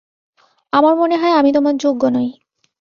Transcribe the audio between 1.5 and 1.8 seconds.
তোমার